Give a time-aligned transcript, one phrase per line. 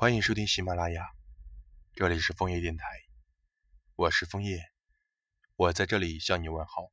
[0.00, 1.10] 欢迎收听喜马拉雅，
[1.96, 2.86] 这里是枫叶电台，
[3.96, 4.60] 我是枫叶，
[5.56, 6.92] 我在这里向你问好，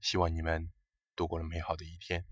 [0.00, 0.70] 希望你们
[1.16, 2.24] 度过了美好的一天。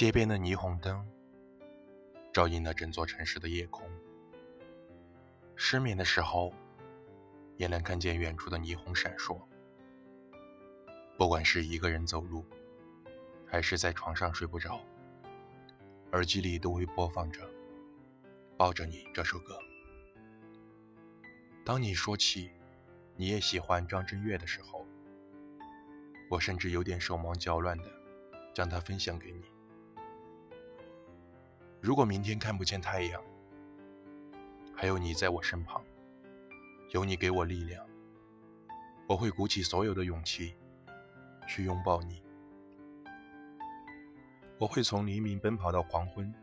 [0.00, 1.04] 街边的霓虹灯，
[2.32, 3.84] 照映了整座城市的夜空。
[5.56, 6.54] 失眠的时候，
[7.56, 9.36] 也能看见远处的霓虹闪烁。
[11.18, 12.46] 不管是一个人走路，
[13.44, 14.80] 还是在床上睡不着，
[16.12, 17.40] 耳机里都会播放着
[18.56, 19.58] 《抱着你》这首歌。
[21.64, 22.52] 当你说起
[23.16, 24.86] 你也喜欢张震岳的时候，
[26.30, 27.90] 我甚至有点手忙脚乱的，
[28.54, 29.57] 将它分享给你。
[31.80, 33.22] 如果明天看不见太阳，
[34.74, 35.80] 还有你在我身旁，
[36.90, 37.86] 有你给我力量，
[39.08, 40.54] 我会鼓起所有的勇气
[41.46, 42.20] 去拥抱你。
[44.58, 46.34] 我会从黎明奔跑到黄昏，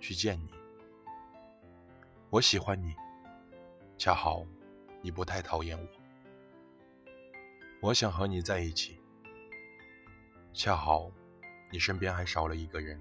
[0.00, 0.50] 去见你。
[2.30, 2.94] 我喜欢你，
[3.98, 4.42] 恰好
[5.02, 5.86] 你不太讨厌我。
[7.82, 8.98] 我想和你在一起，
[10.54, 11.12] 恰好
[11.70, 12.98] 你身边还少了一个人。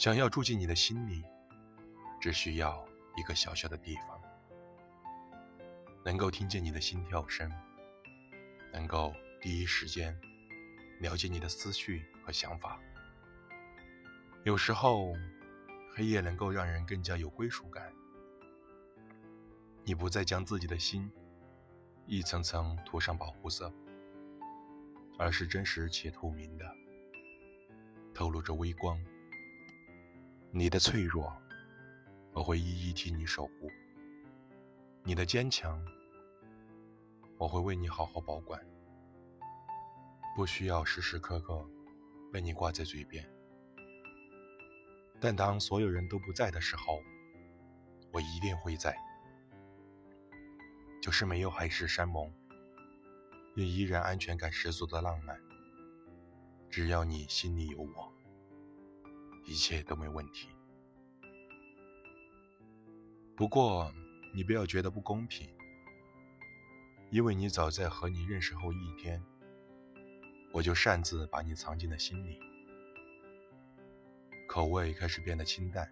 [0.00, 1.22] 想要住进你的心里，
[2.22, 2.82] 只需要
[3.18, 4.18] 一个小小的地方，
[6.06, 7.52] 能够听见你的心跳声，
[8.72, 10.18] 能够第一时间
[11.00, 12.80] 了解你的思绪和想法。
[14.42, 15.12] 有时候，
[15.94, 17.92] 黑夜能够让人更加有归属感。
[19.84, 21.12] 你不再将自己的心
[22.06, 23.70] 一层层涂上保护色，
[25.18, 26.64] 而是真实且透明的，
[28.14, 28.98] 透露着微光。
[30.52, 31.32] 你的脆弱，
[32.32, 33.68] 我会一一替你守护；
[35.04, 35.80] 你的坚强，
[37.38, 38.60] 我会为你好好保管。
[40.34, 41.64] 不需要时时刻刻
[42.32, 43.24] 被你挂在嘴边，
[45.20, 47.00] 但当所有人都不在的时候，
[48.12, 48.92] 我一定会在。
[51.00, 52.28] 就是没有海誓山盟，
[53.54, 55.38] 也依然安全感十足的浪漫。
[56.70, 58.09] 只要你心里有我。
[59.46, 60.48] 一切都没问题。
[63.36, 63.92] 不过，
[64.34, 65.48] 你不要觉得不公平，
[67.10, 69.22] 因为你早在和你认识后一天，
[70.52, 72.38] 我就擅自把你藏进了心里。
[74.46, 75.88] 口味开始变得清淡，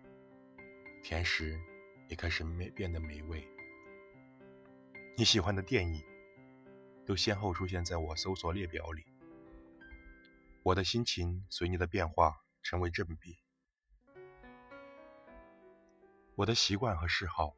[1.03, 1.59] 甜食
[2.09, 3.48] 也开始美变得美味。
[5.16, 6.03] 你喜欢的电影，
[7.06, 9.04] 都先后出现在我搜索列表里。
[10.65, 12.47] 我的心情随你的变化。
[12.69, 13.39] 成为正比。
[16.34, 17.56] 我的习惯和嗜好，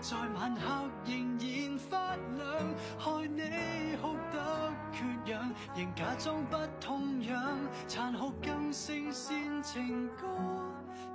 [0.00, 10.26] 在晚黑仍然发亮，害你哭得缺氧，仍假装不痛痒，残酷更胜煽情歌，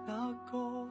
[0.07, 0.87] 那个？